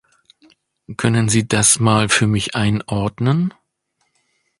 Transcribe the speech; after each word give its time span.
Können 0.97 1.29
Sie 1.29 1.47
das 1.47 1.79
mal 1.79 2.09
für 2.09 2.25
mich 2.25 2.55
einordnen? 2.55 3.53